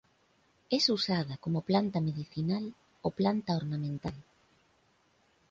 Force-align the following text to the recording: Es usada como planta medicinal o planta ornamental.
Es 0.71 0.89
usada 0.89 1.37
como 1.37 1.61
planta 1.61 2.01
medicinal 2.01 2.73
o 3.03 3.11
planta 3.11 3.55
ornamental. 3.55 4.15